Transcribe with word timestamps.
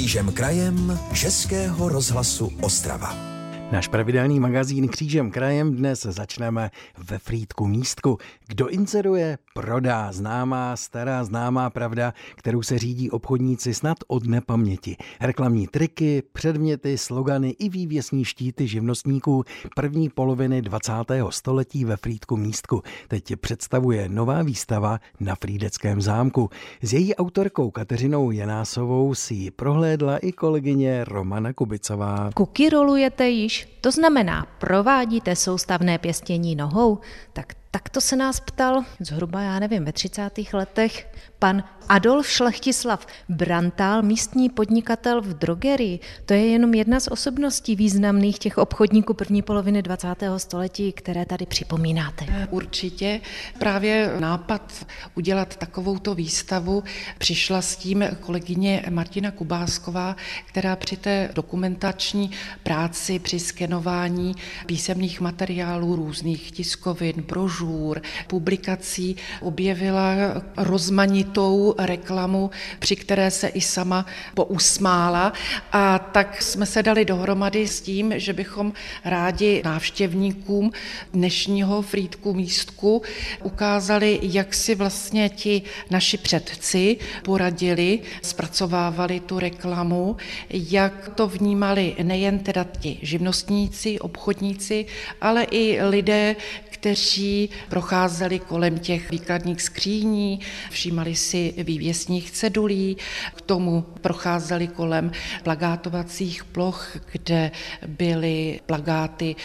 Křížem 0.00 0.32
krajem 0.32 0.98
Českého 1.12 1.88
rozhlasu 1.88 2.52
Ostrava. 2.60 3.29
Náš 3.72 3.88
pravidelný 3.88 4.40
magazín 4.40 4.88
Křížem 4.88 5.30
krajem 5.30 5.76
dnes 5.76 6.02
začneme 6.02 6.70
ve 6.98 7.18
Frýdku 7.18 7.66
místku. 7.66 8.18
Kdo 8.46 8.68
inzeruje, 8.68 9.38
prodá 9.54 10.12
známá, 10.12 10.76
stará 10.76 11.24
známá 11.24 11.70
pravda, 11.70 12.14
kterou 12.36 12.62
se 12.62 12.78
řídí 12.78 13.10
obchodníci 13.10 13.74
snad 13.74 13.98
od 14.06 14.26
nepaměti. 14.26 14.96
Reklamní 15.20 15.66
triky, 15.66 16.22
předměty, 16.32 16.98
slogany 16.98 17.50
i 17.50 17.68
vývěsní 17.68 18.24
štíty 18.24 18.66
živnostníků 18.66 19.44
první 19.76 20.08
poloviny 20.08 20.62
20. 20.62 20.92
století 21.30 21.84
ve 21.84 21.96
Frýdku 21.96 22.36
místku. 22.36 22.82
Teď 23.08 23.36
představuje 23.36 24.08
nová 24.08 24.42
výstava 24.42 24.98
na 25.20 25.34
Frýdeckém 25.34 26.02
zámku. 26.02 26.50
S 26.82 26.92
její 26.92 27.14
autorkou 27.14 27.70
Kateřinou 27.70 28.30
Janásovou 28.30 29.14
si 29.14 29.34
ji 29.34 29.50
prohlédla 29.50 30.18
i 30.18 30.32
kolegyně 30.32 31.04
Romana 31.04 31.52
Kubicová. 31.52 32.30
Kuky 32.34 32.70
rolujete 32.70 33.28
již 33.28 33.59
to 33.80 33.90
znamená, 33.90 34.46
provádíte 34.58 35.36
soustavné 35.36 35.98
pěstění 35.98 36.56
nohou, 36.56 36.98
tak 37.32 37.54
tak 37.70 37.88
to 37.88 38.00
se 38.00 38.16
nás 38.16 38.40
ptal 38.40 38.84
zhruba, 39.00 39.40
já 39.40 39.58
nevím, 39.58 39.84
ve 39.84 39.92
30. 39.92 40.30
letech 40.52 41.06
pan 41.38 41.64
Adolf 41.88 42.30
Šlechtislav 42.30 43.06
Brantal, 43.28 44.02
místní 44.02 44.48
podnikatel 44.48 45.22
v 45.22 45.34
drogerii. 45.34 46.00
To 46.26 46.34
je 46.34 46.46
jenom 46.46 46.74
jedna 46.74 47.00
z 47.00 47.08
osobností 47.08 47.76
významných 47.76 48.38
těch 48.38 48.58
obchodníků 48.58 49.14
první 49.14 49.42
poloviny 49.42 49.82
20. 49.82 50.08
století, 50.36 50.92
které 50.92 51.26
tady 51.26 51.46
připomínáte. 51.46 52.46
Určitě. 52.50 53.20
Právě 53.58 54.14
nápad 54.18 54.86
udělat 55.14 55.56
takovouto 55.56 56.14
výstavu 56.14 56.84
přišla 57.18 57.62
s 57.62 57.76
tím 57.76 58.04
kolegyně 58.20 58.84
Martina 58.90 59.30
Kubásková, 59.30 60.16
která 60.46 60.76
při 60.76 60.96
té 60.96 61.30
dokumentační 61.34 62.30
práci, 62.62 63.18
při 63.18 63.38
skenování 63.40 64.34
písemných 64.66 65.20
materiálů 65.20 65.96
různých 65.96 66.52
tiskovin, 66.52 67.22
brožů, 67.28 67.59
brožůr, 67.60 68.02
publikací 68.26 69.16
objevila 69.40 70.14
rozmanitou 70.56 71.74
reklamu, 71.78 72.50
při 72.78 72.96
které 72.96 73.30
se 73.30 73.48
i 73.48 73.60
sama 73.60 74.06
pousmála. 74.34 75.32
A 75.72 75.98
tak 75.98 76.42
jsme 76.42 76.66
se 76.66 76.82
dali 76.82 77.04
dohromady 77.04 77.68
s 77.68 77.80
tím, 77.80 78.12
že 78.16 78.32
bychom 78.32 78.72
rádi 79.04 79.62
návštěvníkům 79.64 80.72
dnešního 81.12 81.82
Frýdku 81.82 82.34
místku 82.34 83.02
ukázali, 83.42 84.18
jak 84.22 84.54
si 84.54 84.74
vlastně 84.74 85.28
ti 85.28 85.62
naši 85.90 86.18
předci 86.18 86.96
poradili, 87.24 88.00
zpracovávali 88.22 89.20
tu 89.20 89.38
reklamu, 89.38 90.16
jak 90.50 91.10
to 91.14 91.26
vnímali 91.26 91.96
nejen 92.02 92.38
teda 92.38 92.66
ti 92.80 92.98
živnostníci, 93.02 93.98
obchodníci, 93.98 94.86
ale 95.20 95.44
i 95.44 95.82
lidé, 95.82 96.36
kteří 96.80 97.49
procházeli 97.68 98.38
kolem 98.38 98.78
těch 98.78 99.10
výkladních 99.10 99.62
skříní, 99.62 100.40
všímali 100.70 101.14
si 101.16 101.54
vývěsních 101.58 102.30
cedulí, 102.30 102.96
k 103.36 103.40
tomu 103.40 103.84
procházeli 104.00 104.68
kolem 104.68 105.12
plagátovacích 105.42 106.44
ploch, 106.44 106.96
kde 107.12 107.50
byly 107.86 108.60
plagáty 108.66 109.36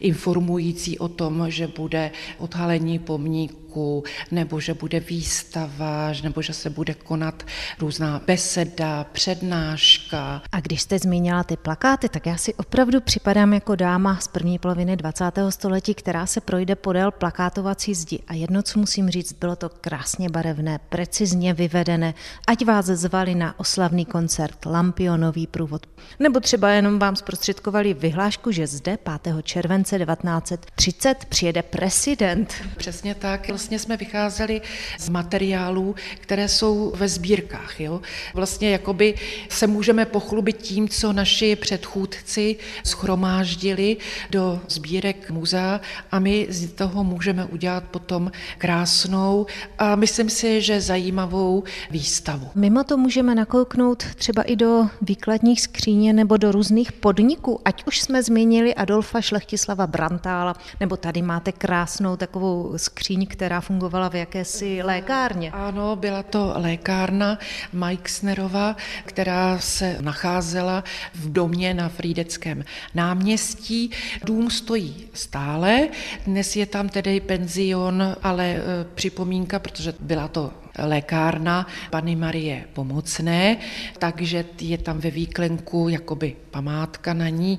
informující 0.00 0.98
o 0.98 1.08
tom, 1.08 1.50
že 1.50 1.66
bude 1.66 2.10
odhalení 2.38 2.98
pomníku 2.98 3.61
roku, 3.72 4.04
nebo 4.30 4.60
že 4.60 4.74
bude 4.74 5.00
výstava, 5.00 6.12
nebo 6.22 6.42
že 6.42 6.52
se 6.52 6.70
bude 6.70 6.94
konat 6.94 7.42
různá 7.78 8.20
beseda, 8.26 9.04
přednáška. 9.12 10.42
A 10.52 10.60
když 10.60 10.82
jste 10.82 10.98
zmínila 10.98 11.44
ty 11.44 11.56
plakáty, 11.56 12.08
tak 12.08 12.26
já 12.26 12.36
si 12.36 12.54
opravdu 12.54 13.00
připadám 13.00 13.54
jako 13.54 13.76
dáma 13.76 14.18
z 14.20 14.28
první 14.28 14.58
poloviny 14.58 14.96
20. 14.96 15.24
století, 15.48 15.94
která 15.94 16.26
se 16.26 16.40
projde 16.40 16.76
podél 16.76 17.10
plakátovací 17.10 17.94
zdi. 17.94 18.18
A 18.28 18.34
jedno, 18.34 18.62
co 18.62 18.78
musím 18.78 19.10
říct, 19.10 19.32
bylo 19.32 19.56
to 19.56 19.68
krásně 19.68 20.28
barevné, 20.28 20.78
precizně 20.88 21.54
vyvedené, 21.54 22.14
ať 22.46 22.64
vás 22.64 22.86
zvali 22.86 23.34
na 23.34 23.60
oslavný 23.60 24.04
koncert 24.04 24.66
Lampionový 24.66 25.46
průvod, 25.46 25.86
nebo 26.18 26.40
třeba 26.40 26.70
jenom 26.70 26.98
vám 26.98 27.16
zprostředkovali 27.16 27.94
vyhlášku, 27.94 28.50
že 28.50 28.66
zde 28.66 28.96
5. 29.22 29.34
července 29.42 29.98
1930 29.98 31.24
přijede 31.24 31.62
prezident. 31.62 32.54
Přesně 32.76 33.14
tak 33.14 33.48
vlastně 33.62 33.78
jsme 33.78 33.96
vycházeli 33.96 34.60
z 34.98 35.08
materiálů, 35.08 35.94
které 36.20 36.48
jsou 36.48 36.92
ve 36.96 37.08
sbírkách. 37.08 37.80
Jo? 37.80 38.00
Vlastně 38.34 38.70
jakoby 38.70 39.14
se 39.48 39.66
můžeme 39.66 40.04
pochlubit 40.04 40.56
tím, 40.56 40.88
co 40.88 41.12
naši 41.12 41.56
předchůdci 41.56 42.56
schromáždili 42.84 43.96
do 44.30 44.60
sbírek 44.68 45.30
muzea 45.30 45.80
a 46.10 46.18
my 46.18 46.46
z 46.50 46.72
toho 46.72 47.04
můžeme 47.04 47.44
udělat 47.44 47.84
potom 47.84 48.30
krásnou 48.58 49.46
a 49.78 49.96
myslím 49.96 50.30
si, 50.30 50.62
že 50.62 50.80
zajímavou 50.80 51.64
výstavu. 51.90 52.48
Mimo 52.54 52.84
to 52.84 52.96
můžeme 52.96 53.34
nakouknout 53.34 54.04
třeba 54.14 54.42
i 54.42 54.56
do 54.56 54.88
výkladních 55.02 55.60
skříně 55.60 56.12
nebo 56.12 56.36
do 56.36 56.52
různých 56.52 56.92
podniků, 56.92 57.60
ať 57.64 57.86
už 57.86 58.00
jsme 58.00 58.22
zmínili 58.22 58.74
Adolfa 58.74 59.20
Šlechtislava 59.20 59.86
Brantála, 59.86 60.54
nebo 60.80 60.96
tady 60.96 61.22
máte 61.22 61.52
krásnou 61.52 62.16
takovou 62.16 62.72
skříň, 62.76 63.26
která 63.26 63.51
která 63.52 63.60
fungovala 63.60 64.08
v 64.08 64.14
jakési 64.14 64.82
lékárně. 64.82 65.50
Ano, 65.50 65.96
byla 65.96 66.22
to 66.22 66.52
lékárna 66.56 67.38
Meixnerova, 67.72 68.76
která 69.04 69.58
se 69.58 69.98
nacházela 70.00 70.84
v 71.14 71.32
domě 71.32 71.74
na 71.74 71.88
Frýdeckém 71.88 72.64
náměstí. 72.94 73.90
Dům 74.24 74.50
stojí 74.50 75.08
stále, 75.14 75.88
dnes 76.26 76.56
je 76.56 76.66
tam 76.66 76.88
tedy 76.88 77.20
penzion, 77.20 78.16
ale 78.22 78.46
e, 78.48 78.60
připomínka, 78.94 79.58
protože 79.58 79.94
byla 80.00 80.28
to 80.28 80.50
lékárna 80.78 81.66
Pany 81.90 82.16
Marie 82.16 82.64
Pomocné, 82.72 83.56
takže 83.98 84.44
je 84.60 84.78
tam 84.78 84.98
ve 84.98 85.10
výklenku 85.10 85.88
jakoby 85.88 86.36
památka 86.52 87.14
na 87.14 87.28
ní 87.28 87.58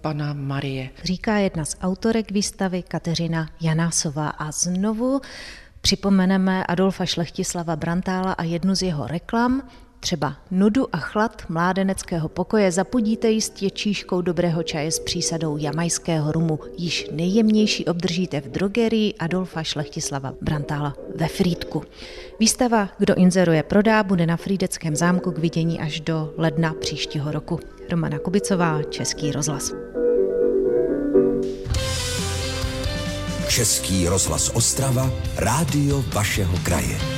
pana 0.00 0.32
Marie. 0.32 0.90
Říká 1.04 1.36
jedna 1.36 1.64
z 1.64 1.76
autorek 1.80 2.30
výstavy 2.30 2.82
Kateřina 2.82 3.48
Janásová 3.60 4.28
a 4.28 4.52
znovu 4.52 5.20
připomeneme 5.80 6.64
Adolfa 6.64 7.06
Šlechtislava 7.06 7.76
Brantála 7.76 8.32
a 8.32 8.42
jednu 8.42 8.74
z 8.74 8.82
jeho 8.82 9.06
reklam, 9.06 9.62
Třeba 10.04 10.36
nudu 10.50 10.86
a 10.92 10.98
chlad 10.98 11.42
mládeneckého 11.48 12.28
pokoje 12.28 12.72
zapudíte 12.72 13.30
jistě 13.30 13.70
číškou 13.70 14.20
dobrého 14.20 14.62
čaje 14.62 14.90
s 14.90 14.98
přísadou 14.98 15.56
jamajského 15.56 16.32
rumu. 16.32 16.58
Již 16.78 17.08
nejjemnější 17.12 17.84
obdržíte 17.84 18.40
v 18.40 18.48
drogerii 18.48 19.14
Adolfa 19.14 19.62
Šlechtislava 19.62 20.34
Brantála 20.40 20.94
ve 21.14 21.28
Frýdku. 21.28 21.82
Výstava 22.40 22.88
Kdo 22.98 23.14
inzeruje 23.14 23.62
prodá 23.62 24.02
bude 24.02 24.26
na 24.26 24.36
Frýdeckém 24.36 24.96
zámku 24.96 25.32
k 25.32 25.38
vidění 25.38 25.80
až 25.80 26.00
do 26.00 26.34
ledna 26.36 26.74
příštího 26.80 27.32
roku. 27.32 27.60
Romana 27.90 28.18
Kubicová, 28.18 28.82
Český 28.82 29.32
rozhlas. 29.32 29.72
Český 33.48 34.08
rozhlas 34.08 34.50
Ostrava, 34.54 35.10
rádio 35.36 36.04
vašeho 36.12 36.58
kraje. 36.62 37.13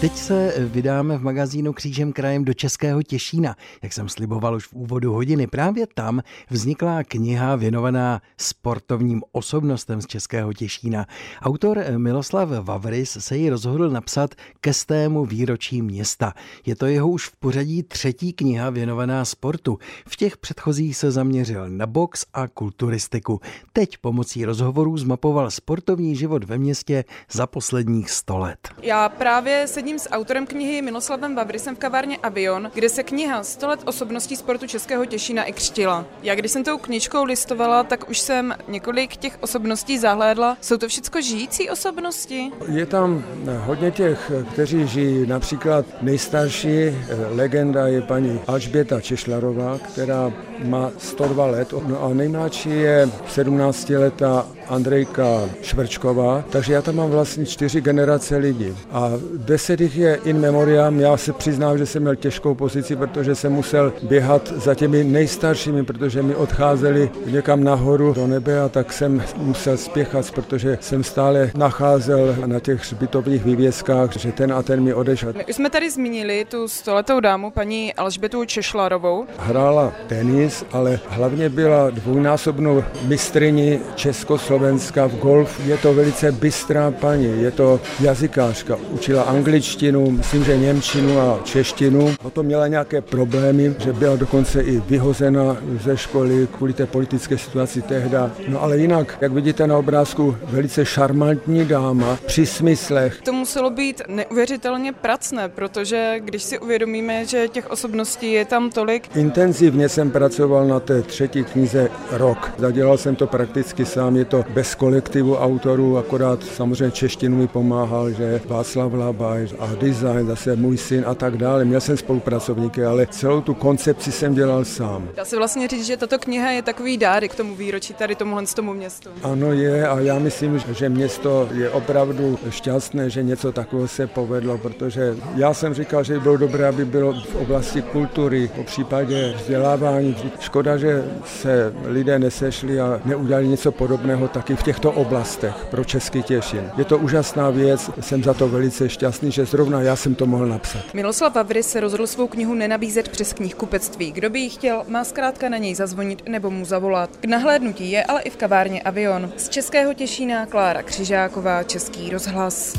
Teď 0.00 0.16
se 0.16 0.54
vydáme 0.58 1.18
v 1.18 1.22
magazínu 1.22 1.72
Křížem 1.72 2.12
krajem 2.12 2.44
do 2.44 2.54
Českého 2.54 3.02
Těšína. 3.02 3.56
Jak 3.82 3.92
jsem 3.92 4.08
sliboval 4.08 4.54
už 4.54 4.66
v 4.66 4.72
úvodu 4.72 5.12
hodiny, 5.12 5.46
právě 5.46 5.86
tam 5.94 6.22
vznikla 6.50 7.04
kniha 7.04 7.56
věnovaná 7.56 8.22
sportovním 8.36 9.22
osobnostem 9.32 10.02
z 10.02 10.06
Českého 10.06 10.52
Těšína. 10.52 11.06
Autor 11.42 11.84
Miloslav 11.96 12.48
Vavris 12.62 13.16
se 13.20 13.36
ji 13.36 13.50
rozhodl 13.50 13.90
napsat 13.90 14.34
ke 14.60 14.72
stému 14.72 15.26
výročí 15.26 15.82
města. 15.82 16.32
Je 16.66 16.76
to 16.76 16.86
jeho 16.86 17.08
už 17.08 17.26
v 17.26 17.36
pořadí 17.36 17.82
třetí 17.82 18.32
kniha 18.32 18.70
věnovaná 18.70 19.24
sportu. 19.24 19.78
V 20.08 20.16
těch 20.16 20.36
předchozích 20.36 20.96
se 20.96 21.10
zaměřil 21.10 21.68
na 21.68 21.86
box 21.86 22.26
a 22.34 22.48
kulturistiku. 22.48 23.40
Teď 23.72 23.98
pomocí 23.98 24.44
rozhovorů 24.44 24.96
zmapoval 24.96 25.50
sportovní 25.50 26.16
život 26.16 26.44
ve 26.44 26.58
městě 26.58 27.04
za 27.32 27.46
posledních 27.46 28.10
sto 28.10 28.38
let. 28.38 28.68
Já 28.82 29.08
právě 29.08 29.66
sedím 29.66 29.87
jedním 29.88 29.98
s 29.98 30.10
autorem 30.10 30.46
knihy 30.46 30.82
Miloslavem 30.82 31.34
Vavrisem 31.34 31.76
v 31.76 31.78
kavárně 31.78 32.16
Avion, 32.16 32.70
kde 32.74 32.88
se 32.88 33.02
kniha 33.02 33.42
100 33.42 33.68
let 33.68 33.80
osobností 33.84 34.36
sportu 34.36 34.66
Českého 34.66 35.06
Těšína 35.06 35.44
i 35.44 35.52
křtila. 35.52 36.04
Já 36.22 36.34
když 36.34 36.52
jsem 36.52 36.64
tou 36.64 36.78
knižkou 36.78 37.24
listovala, 37.24 37.82
tak 37.82 38.10
už 38.10 38.18
jsem 38.18 38.54
několik 38.68 39.16
těch 39.16 39.38
osobností 39.40 39.98
zahlédla. 39.98 40.56
Jsou 40.60 40.76
to 40.76 40.88
všechno 40.88 41.20
žijící 41.20 41.70
osobnosti? 41.70 42.52
Je 42.72 42.86
tam 42.86 43.24
hodně 43.58 43.90
těch, 43.90 44.32
kteří 44.52 44.86
žijí. 44.86 45.26
Například 45.26 45.86
nejstarší 46.02 46.78
eh, 46.78 46.94
legenda 47.30 47.86
je 47.86 48.02
paní 48.02 48.40
Alžběta 48.46 49.00
Češlarová, 49.00 49.78
která 49.78 50.32
má 50.64 50.90
102 50.98 51.46
let. 51.46 51.74
No 51.86 52.02
a 52.02 52.14
nejmladší 52.14 52.70
je 52.70 53.08
17 53.28 53.90
letá 53.90 54.46
Andrejka 54.68 55.24
Švrčková, 55.62 56.44
takže 56.50 56.72
já 56.72 56.82
tam 56.82 56.96
mám 56.96 57.10
vlastně 57.10 57.46
čtyři 57.46 57.80
generace 57.80 58.36
lidí. 58.36 58.76
A 58.92 59.12
deset 59.36 59.76
těch 59.76 59.96
je 59.96 60.18
in 60.24 60.40
memoriam. 60.40 61.00
Já 61.00 61.16
se 61.16 61.32
přiznám, 61.32 61.78
že 61.78 61.86
jsem 61.86 62.02
měl 62.02 62.16
těžkou 62.16 62.54
pozici, 62.54 62.96
protože 62.96 63.34
jsem 63.34 63.52
musel 63.52 63.92
běhat 64.02 64.52
za 64.56 64.74
těmi 64.74 65.04
nejstaršími, 65.04 65.84
protože 65.84 66.22
mi 66.22 66.34
odcházeli 66.34 67.10
někam 67.26 67.64
nahoru 67.64 68.12
do 68.12 68.26
nebe 68.26 68.60
a 68.60 68.68
tak 68.68 68.92
jsem 68.92 69.22
musel 69.36 69.76
spěchat, 69.76 70.30
protože 70.30 70.78
jsem 70.80 71.04
stále 71.04 71.50
nacházel 71.54 72.36
na 72.46 72.60
těch 72.60 72.80
hřbitových 72.80 73.44
vývězkách, 73.44 74.16
že 74.16 74.32
ten 74.32 74.52
a 74.52 74.62
ten 74.62 74.80
mi 74.80 74.94
odešel. 74.94 75.32
My 75.36 75.44
už 75.44 75.54
jsme 75.54 75.70
tady 75.70 75.90
zmínili 75.90 76.44
tu 76.44 76.68
stoletou 76.68 77.20
dámu, 77.20 77.50
paní 77.50 77.94
Alžbetu 77.94 78.44
Češlarovou. 78.44 79.26
Hrála 79.38 79.92
tenis, 80.06 80.64
ale 80.72 81.00
hlavně 81.08 81.48
byla 81.48 81.90
dvojnásobnou 81.90 82.84
mistriní 83.06 83.80
Československa 83.94 84.57
v 85.06 85.18
golf. 85.18 85.60
Je 85.66 85.76
to 85.76 85.94
velice 85.94 86.32
bystrá 86.32 86.90
paní, 86.90 87.42
je 87.42 87.50
to 87.50 87.80
jazykářka. 88.00 88.76
Učila 88.90 89.22
angličtinu, 89.22 90.10
myslím, 90.10 90.44
že 90.44 90.56
němčinu 90.56 91.20
a 91.20 91.40
češtinu. 91.44 92.14
Potom 92.22 92.46
měla 92.46 92.66
nějaké 92.66 93.00
problémy, 93.00 93.74
že 93.78 93.92
byla 93.92 94.16
dokonce 94.16 94.60
i 94.62 94.80
vyhozena 94.80 95.56
ze 95.82 95.96
školy 95.96 96.48
kvůli 96.56 96.72
té 96.72 96.86
politické 96.86 97.38
situaci 97.38 97.82
tehda. 97.82 98.30
No 98.48 98.62
ale 98.62 98.78
jinak, 98.78 99.18
jak 99.20 99.32
vidíte 99.32 99.66
na 99.66 99.78
obrázku, 99.78 100.36
velice 100.42 100.84
šarmantní 100.84 101.64
dáma 101.64 102.18
při 102.26 102.46
smyslech. 102.46 103.20
To 103.24 103.32
muselo 103.32 103.70
být 103.70 104.02
neuvěřitelně 104.08 104.92
pracné, 104.92 105.48
protože 105.48 106.14
když 106.18 106.42
si 106.42 106.58
uvědomíme, 106.58 107.24
že 107.26 107.48
těch 107.48 107.70
osobností 107.70 108.32
je 108.32 108.44
tam 108.44 108.70
tolik. 108.70 109.16
Intenzivně 109.16 109.88
jsem 109.88 110.10
pracoval 110.10 110.66
na 110.66 110.80
té 110.80 111.02
třetí 111.02 111.44
knize 111.44 111.88
rok. 112.10 112.50
Zadělal 112.58 112.98
jsem 112.98 113.16
to 113.16 113.26
prakticky 113.26 113.84
sám, 113.84 114.16
je 114.16 114.24
to 114.24 114.44
bez 114.48 114.74
kolektivu 114.74 115.36
autorů, 115.36 115.98
akorát 115.98 116.42
samozřejmě 116.42 116.90
češtinu 116.90 117.36
mi 117.36 117.46
pomáhal, 117.46 118.10
že 118.10 118.40
Václav 118.46 118.92
Labaj 118.92 119.48
a 119.58 119.66
design, 119.74 120.26
zase 120.26 120.56
můj 120.56 120.76
syn 120.76 121.04
a 121.06 121.14
tak 121.14 121.36
dále. 121.36 121.64
Měl 121.64 121.80
jsem 121.80 121.96
spolupracovníky, 121.96 122.84
ale 122.84 123.06
celou 123.06 123.40
tu 123.40 123.54
koncepci 123.54 124.12
jsem 124.12 124.34
dělal 124.34 124.64
sám. 124.64 125.08
Dá 125.16 125.24
se 125.24 125.36
vlastně 125.36 125.68
říct, 125.68 125.86
že 125.86 125.96
tato 125.96 126.18
kniha 126.18 126.50
je 126.50 126.62
takový 126.62 126.96
dárek 126.96 127.32
k 127.32 127.36
tomu 127.36 127.54
výročí 127.54 127.94
tady 127.94 128.14
tomuhle 128.14 128.46
z 128.46 128.54
tomu 128.54 128.74
městu. 128.74 129.10
Ano 129.22 129.52
je 129.52 129.88
a 129.88 130.00
já 130.00 130.18
myslím, 130.18 130.62
že 130.72 130.88
město 130.88 131.48
je 131.54 131.70
opravdu 131.70 132.38
šťastné, 132.50 133.10
že 133.10 133.22
něco 133.22 133.52
takového 133.52 133.88
se 133.88 134.06
povedlo, 134.06 134.58
protože 134.58 135.16
já 135.34 135.54
jsem 135.54 135.74
říkal, 135.74 136.04
že 136.04 136.14
by 136.14 136.20
bylo 136.20 136.36
dobré, 136.36 136.68
aby 136.68 136.84
bylo 136.84 137.12
v 137.12 137.36
oblasti 137.36 137.82
kultury, 137.82 138.50
po 138.56 138.64
případě 138.64 139.34
vzdělávání. 139.36 140.16
Škoda, 140.40 140.76
že 140.76 141.04
se 141.26 141.72
lidé 141.84 142.18
nesešli 142.18 142.80
a 142.80 143.00
neudělali 143.04 143.48
něco 143.48 143.72
podobného 143.72 144.28
taky 144.38 144.56
v 144.56 144.62
těchto 144.62 144.92
oblastech 144.92 145.54
pro 145.70 145.84
Český 145.84 146.22
Těšin. 146.22 146.70
Je 146.76 146.84
to 146.84 146.98
úžasná 146.98 147.50
věc, 147.50 147.90
jsem 148.00 148.24
za 148.24 148.34
to 148.34 148.48
velice 148.48 148.88
šťastný, 148.88 149.32
že 149.32 149.44
zrovna 149.44 149.82
já 149.82 149.96
jsem 149.96 150.14
to 150.14 150.26
mohl 150.26 150.46
napsat. 150.46 150.94
Miloslav 150.94 151.34
Vavry 151.34 151.62
se 151.62 151.80
rozhodl 151.80 152.06
svou 152.06 152.26
knihu 152.26 152.54
nenabízet 152.54 153.08
přes 153.08 153.32
knihkupectví. 153.32 154.12
Kdo 154.12 154.30
by 154.30 154.38
ji 154.38 154.50
chtěl, 154.50 154.84
má 154.88 155.04
zkrátka 155.04 155.48
na 155.48 155.58
něj 155.58 155.74
zazvonit 155.74 156.22
nebo 156.28 156.50
mu 156.50 156.64
zavolat. 156.64 157.10
K 157.20 157.24
nahlédnutí 157.24 157.90
je 157.90 158.04
ale 158.04 158.22
i 158.22 158.30
v 158.30 158.36
kavárně 158.36 158.82
Avion. 158.82 159.32
Z 159.36 159.48
Českého 159.48 159.94
Těšína 159.94 160.46
Klára 160.46 160.82
Křižáková, 160.82 161.62
Český 161.62 162.10
rozhlas. 162.10 162.74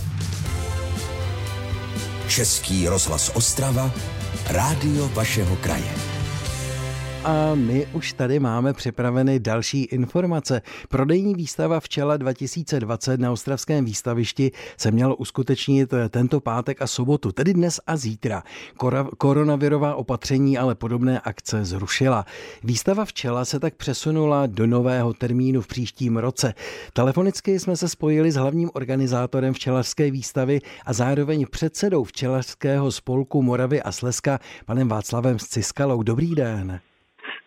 Český 2.28 2.88
rozhlas 2.88 3.32
Ostrava, 3.36 3.92
rádio 4.50 5.10
vašeho 5.14 5.56
kraje. 5.56 6.19
A 7.24 7.56
my 7.56 7.88
už 7.94 8.13
tady 8.13 8.39
máme 8.39 8.74
připraveny 8.74 9.39
další 9.39 9.83
informace. 9.83 10.62
Prodejní 10.89 11.36
výstava 11.36 11.80
Včela 11.80 12.18
2020 12.18 13.19
na 13.19 13.31
Ostravském 13.31 13.86
výstavišti 13.86 14.51
se 14.77 14.92
mělo 14.92 15.16
uskutečnit 15.16 15.94
tento 16.10 16.39
pátek 16.39 16.81
a 16.81 16.88
sobotu, 16.88 17.31
tedy 17.31 17.54
dnes 17.54 17.80
a 17.88 17.98
zítra. 17.98 18.44
Koronavirová 19.18 19.95
opatření 19.95 20.57
ale 20.57 20.75
podobné 20.75 21.19
akce 21.19 21.66
zrušila. 21.66 22.25
Výstava 22.63 23.06
Včela 23.06 23.45
se 23.45 23.60
tak 23.60 23.75
přesunula 23.75 24.45
do 24.45 24.68
nového 24.68 25.13
termínu 25.13 25.62
v 25.62 25.68
příštím 25.68 26.18
roce. 26.18 26.54
Telefonicky 26.94 27.60
jsme 27.60 27.77
se 27.77 27.89
spojili 27.89 28.31
s 28.31 28.36
hlavním 28.36 28.69
organizátorem 28.74 29.54
včelařské 29.54 30.12
výstavy 30.12 30.62
a 30.86 30.94
zároveň 30.94 31.45
předsedou 31.51 32.04
včelařského 32.04 32.92
spolku 32.92 33.42
Moravy 33.42 33.81
a 33.81 33.92
Slezska, 33.92 34.39
panem 34.66 34.88
Václavem 34.88 35.39
Sciskalou. 35.39 36.04
Dobrý 36.04 36.36
den. 36.36 36.80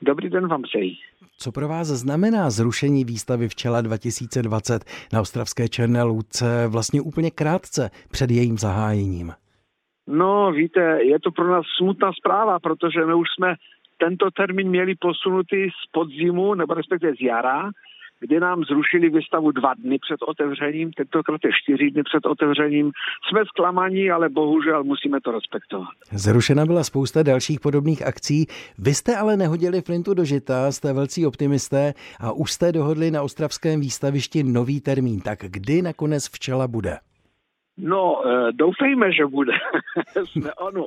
Dobrý 0.02 0.30
den 0.30 0.48
vám 0.48 0.62
přeji. 0.62 0.96
Co 1.38 1.52
pro 1.52 1.68
vás 1.68 1.86
znamená 1.86 2.50
zrušení 2.50 3.04
výstavy 3.04 3.48
Včela 3.48 3.80
2020 3.80 4.84
na 5.12 5.20
Ostravské 5.20 5.68
Černé 5.68 6.02
Lůdce 6.02 6.68
vlastně 6.68 7.00
úplně 7.00 7.30
krátce 7.30 7.90
před 8.10 8.30
jejím 8.30 8.58
zahájením? 8.58 9.32
No 10.06 10.52
víte, 10.52 10.98
je 11.02 11.20
to 11.20 11.30
pro 11.30 11.50
nás 11.50 11.64
smutná 11.78 12.12
zpráva, 12.12 12.58
protože 12.58 13.06
my 13.06 13.14
už 13.14 13.28
jsme 13.36 13.54
tento 13.98 14.30
termín 14.30 14.68
měli 14.68 14.94
posunutý 14.94 15.68
z 15.70 15.90
podzimu, 15.92 16.54
nebo 16.54 16.74
respektive 16.74 17.12
z 17.14 17.20
jara, 17.20 17.70
kdy 18.22 18.40
nám 18.40 18.64
zrušili 18.64 19.10
výstavu 19.10 19.50
dva 19.52 19.74
dny 19.74 19.98
před 19.98 20.20
otevřením, 20.22 20.92
tentokrát 20.92 21.40
je 21.44 21.50
čtyři 21.62 21.90
dny 21.90 22.02
před 22.02 22.26
otevřením. 22.26 22.92
Jsme 23.28 23.40
zklamaní, 23.44 24.10
ale 24.10 24.28
bohužel 24.28 24.84
musíme 24.84 25.20
to 25.20 25.30
respektovat. 25.32 25.88
Zrušena 26.12 26.66
byla 26.66 26.84
spousta 26.84 27.22
dalších 27.22 27.60
podobných 27.60 28.06
akcí. 28.06 28.46
Vy 28.78 28.94
jste 28.94 29.16
ale 29.16 29.36
nehodili 29.36 29.80
flintu 29.80 30.14
do 30.14 30.24
žita, 30.24 30.72
jste 30.72 30.92
velcí 30.92 31.26
optimisté 31.26 31.94
a 32.20 32.32
už 32.32 32.52
jste 32.52 32.72
dohodli 32.72 33.10
na 33.10 33.22
ostravském 33.22 33.80
výstavišti 33.80 34.42
nový 34.42 34.80
termín. 34.80 35.20
Tak 35.20 35.38
kdy 35.46 35.82
nakonec 35.82 36.28
včela 36.28 36.68
bude? 36.68 36.98
No, 37.78 38.22
eh, 38.26 38.52
doufejme, 38.52 39.12
že 39.12 39.26
bude. 39.26 39.52
jsme, 40.24 40.54
ono, 40.54 40.84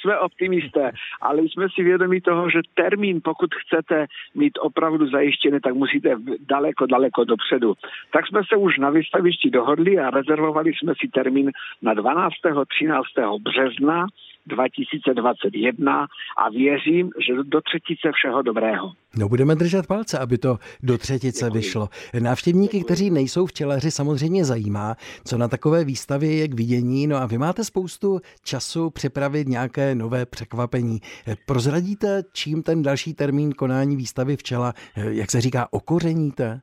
jsme 0.00 0.18
optimisté, 0.18 0.92
ale 1.20 1.42
jsme 1.42 1.66
si 1.74 1.82
vědomi 1.82 2.20
toho, 2.20 2.50
že 2.50 2.60
termín, 2.74 3.20
pokud 3.24 3.50
chcete 3.54 4.06
mít 4.34 4.58
opravdu 4.60 5.10
zajištěný, 5.10 5.60
tak 5.60 5.74
musíte 5.74 6.16
daleko, 6.40 6.86
daleko 6.86 7.24
dopředu. 7.24 7.74
Tak 8.12 8.26
jsme 8.26 8.40
se 8.48 8.56
už 8.56 8.78
na 8.78 8.90
vystavišti 8.90 9.50
dohodli 9.50 9.98
a 9.98 10.10
rezervovali 10.10 10.72
jsme 10.74 10.92
si 11.00 11.08
termín 11.08 11.50
na 11.82 11.94
12. 11.94 12.34
13. 12.68 13.06
března 13.40 14.06
2021 14.48 16.06
a 16.38 16.50
věřím, 16.50 17.10
že 17.26 17.32
do 17.44 17.60
třetice 17.60 18.08
všeho 18.14 18.42
dobrého. 18.42 18.92
No 19.16 19.28
budeme 19.28 19.54
držet 19.54 19.86
palce, 19.86 20.18
aby 20.18 20.38
to 20.38 20.58
do 20.82 20.98
třetice 20.98 21.44
Děkuji. 21.44 21.58
vyšlo. 21.58 21.88
Návštěvníky, 22.20 22.84
kteří 22.84 23.10
nejsou 23.10 23.46
včelaři, 23.46 23.90
samozřejmě 23.90 24.44
zajímá, 24.44 24.94
co 25.24 25.38
na 25.38 25.48
takové 25.48 25.84
výstavě 25.84 26.36
je 26.36 26.48
k 26.48 26.54
vidění. 26.54 27.06
No 27.06 27.16
a 27.16 27.26
vy 27.26 27.38
máte 27.38 27.64
spoustu 27.64 28.20
času 28.44 28.90
připravit 28.90 29.48
nějaké 29.48 29.94
nové 29.94 30.26
překvapení. 30.26 30.98
Prozradíte, 31.46 32.22
čím 32.32 32.62
ten 32.62 32.82
další 32.82 33.14
termín 33.14 33.52
konání 33.52 33.96
výstavy 33.96 34.36
včela, 34.36 34.72
jak 34.96 35.30
se 35.30 35.40
říká, 35.40 35.68
okořeníte? 35.70 36.60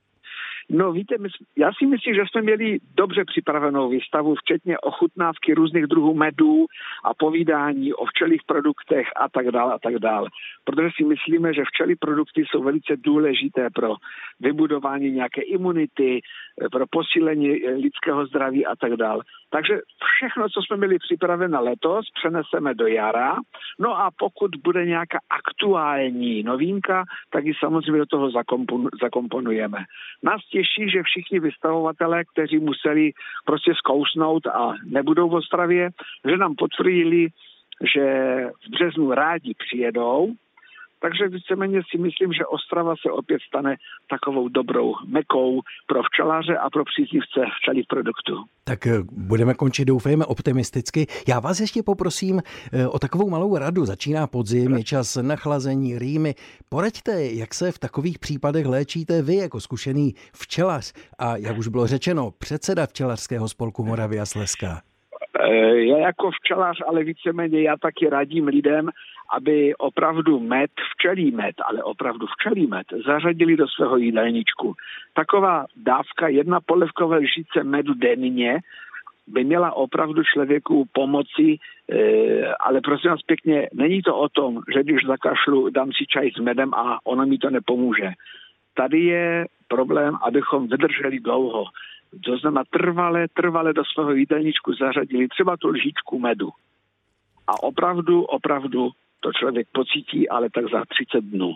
No 0.70 0.92
víte, 0.92 1.16
my, 1.18 1.30
já 1.58 1.72
si 1.78 1.86
myslím, 1.86 2.16
že 2.16 2.22
jsme 2.30 2.42
měli 2.42 2.80
dobře 2.98 3.26
připravenou 3.26 3.90
výstavu, 3.90 4.36
včetně 4.36 4.80
ochutnávky 4.80 5.54
různých 5.54 5.86
druhů 5.86 6.14
medů 6.14 6.66
a 7.04 7.14
povídání 7.14 7.94
o 7.94 8.06
včelých 8.06 8.42
produktech 8.46 9.08
a 9.16 9.30
tak 9.30 9.48
dále 9.52 9.74
a 9.74 9.80
tak 9.80 9.96
dále. 9.96 10.30
Protože 10.64 10.90
si 10.96 11.04
myslíme, 11.04 11.54
že 11.54 11.64
včelí 11.66 11.96
produkty 11.96 12.44
jsou 12.46 12.64
velice 12.64 12.98
důležité 12.98 13.70
pro 13.70 13.96
vybudování 14.40 15.12
nějaké 15.12 15.42
imunity, 15.42 16.22
pro 16.72 16.86
posílení 16.88 17.50
lidského 17.68 18.26
zdraví 18.26 18.66
a 18.66 18.76
tak 18.76 18.94
dále. 18.94 19.24
Takže 19.50 19.80
všechno, 20.18 20.50
co 20.50 20.62
jsme 20.62 20.78
měli 20.78 20.98
připraveno 21.00 21.64
letos, 21.64 22.06
přeneseme 22.20 22.74
do 22.74 22.88
jara. 22.88 23.36
No 23.80 24.00
a 24.00 24.12
pokud 24.18 24.52
bude 24.64 24.86
nějaká 24.86 25.18
aktuální 25.30 26.44
novinka, 26.44 27.04
tak 27.30 27.46
ji 27.46 27.54
samozřejmě 27.60 28.00
do 28.00 28.06
toho 28.06 28.32
zakomponujeme. 29.02 29.78
Nás 30.24 30.42
těší, 30.56 30.90
že 30.90 31.04
všichni 31.04 31.40
vystavovatelé, 31.40 32.24
kteří 32.26 32.58
museli 32.60 33.12
prostě 33.46 33.72
zkousnout 33.76 34.48
a 34.48 34.74
nebudou 34.86 35.30
v 35.30 35.34
Ostravě, 35.34 35.90
že 36.30 36.38
nám 36.38 36.56
potvrdili, 36.56 37.28
že 37.94 38.06
v 38.66 38.70
březnu 38.72 39.12
rádi 39.12 39.54
přijedou 39.54 40.34
takže 41.00 41.28
víceméně 41.28 41.82
si 41.92 41.98
myslím, 41.98 42.34
že 42.34 42.46
Ostrava 42.46 42.94
se 43.02 43.12
opět 43.12 43.42
stane 43.48 43.76
takovou 44.10 44.50
dobrou 44.50 44.94
mekou 45.06 45.62
pro 45.88 46.02
včelaře 46.04 46.58
a 46.58 46.70
pro 46.70 46.84
příznivce 46.86 47.40
včelých 47.60 47.86
produktů. 47.90 48.44
Tak 48.64 48.88
eh, 48.88 49.00
budeme 49.12 49.54
končit, 49.54 49.86
doufejme, 49.86 50.26
optimisticky. 50.26 51.06
Já 51.28 51.40
vás 51.40 51.60
ještě 51.60 51.84
poprosím 51.84 52.42
eh, 52.74 52.88
o 52.88 53.00
takovou 53.00 53.30
malou 53.30 53.58
radu. 53.58 53.86
Začíná 53.86 54.28
podzim, 54.28 54.78
je 54.78 54.84
čas 54.84 55.18
nachlazení, 55.22 56.00
rýmy. 56.00 56.36
Poraďte, 56.70 57.24
jak 57.26 57.54
se 57.54 57.72
v 57.72 57.80
takových 57.80 58.20
případech 58.20 58.66
léčíte 58.66 59.22
vy 59.22 59.36
jako 59.36 59.60
zkušený 59.60 60.14
včelař 60.36 60.94
a, 61.20 61.38
jak 61.38 61.58
už 61.58 61.68
bylo 61.68 61.88
řečeno, 61.88 62.32
předseda 62.32 62.86
včelařského 62.86 63.50
spolku 63.50 63.86
Moravia 63.86 64.26
Slezská. 64.26 64.82
Eh, 65.40 65.80
já 65.80 65.98
jako 65.98 66.32
včelař, 66.32 66.82
ale 66.88 67.04
víceméně 67.04 67.62
já 67.62 67.78
taky 67.78 68.10
radím 68.10 68.48
lidem, 68.48 68.90
aby 69.36 69.76
opravdu 69.76 70.40
med, 70.40 70.72
včelí 70.94 71.32
med, 71.32 71.56
ale 71.68 71.84
opravdu 71.84 72.28
včelí 72.28 72.68
med, 72.68 72.88
zařadili 73.06 73.58
do 73.58 73.68
svého 73.68 73.98
jídelníčku. 73.98 74.74
Taková 75.14 75.66
dávka, 75.76 76.28
jedna 76.28 76.60
polevkové 76.62 77.18
lžice 77.18 77.64
medu 77.64 77.94
denně, 77.94 78.60
by 79.28 79.44
měla 79.44 79.72
opravdu 79.72 80.24
člověku 80.24 80.86
pomoci, 80.92 81.58
eh, 81.92 82.54
ale 82.60 82.82
prosím 82.82 83.10
vás 83.10 83.22
pěkně, 83.22 83.70
není 83.74 84.02
to 84.02 84.18
o 84.18 84.30
tom, 84.30 84.62
že 84.74 84.84
když 84.84 85.06
zakašlu, 85.06 85.70
dám 85.70 85.92
si 85.92 86.06
čaj 86.06 86.32
s 86.32 86.40
medem 86.40 86.74
a 86.74 87.00
ono 87.04 87.26
mi 87.26 87.38
to 87.38 87.50
nepomůže. 87.50 88.12
Tady 88.74 89.00
je 89.00 89.46
problém, 89.68 90.18
abychom 90.22 90.68
vydrželi 90.68 91.20
dlouho. 91.20 91.66
To 92.24 92.38
znamená 92.38 92.64
trvale, 92.70 93.28
trvale 93.34 93.74
do 93.74 93.84
svého 93.86 94.14
jídelníčku 94.14 94.74
zařadili 94.74 95.28
třeba 95.28 95.58
tu 95.58 95.68
lžičku 95.68 96.20
medu. 96.20 96.50
A 97.48 97.64
opravdu, 97.64 98.24
opravdu 98.24 98.90
to 99.20 99.32
člověk 99.34 99.68
pocítí, 99.72 100.30
ale 100.30 100.50
tak 100.50 100.66
za 100.72 100.84
30 100.86 101.22
dnů. 101.22 101.54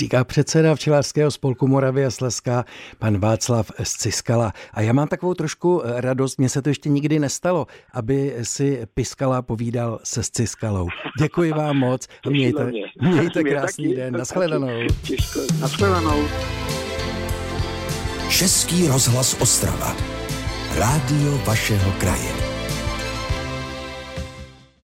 Říká 0.00 0.24
předseda 0.24 0.74
včelařského 0.74 1.30
spolku 1.30 1.66
Moravy 1.66 2.04
a 2.04 2.10
Slezská, 2.10 2.64
pan 2.98 3.18
Václav 3.18 3.72
Sciskala. 3.82 4.52
A 4.74 4.80
já 4.80 4.92
mám 4.92 5.08
takovou 5.08 5.34
trošku 5.34 5.82
eh, 5.84 6.00
radost, 6.00 6.38
mně 6.38 6.48
se 6.48 6.62
to 6.62 6.68
ještě 6.68 6.88
nikdy 6.88 7.18
nestalo, 7.18 7.66
aby 7.94 8.34
si 8.42 8.86
Piskala 8.94 9.42
povídal 9.42 9.98
se 10.04 10.22
Sciskalou. 10.22 10.88
Děkuji 11.18 11.52
vám 11.52 11.76
moc 11.76 12.08
a 12.26 12.30
mějte, 12.30 12.72
mějte 13.00 13.44
krásný 13.44 13.94
den. 13.94 14.16
Naschledanou. 14.16 14.86
Naschledanou. 15.60 16.24
Český 18.34 18.88
rozhlas 18.90 19.36
Ostrava. 19.38 19.94
Rádio 20.74 21.38
vašeho 21.46 21.92
kraje. 22.02 22.53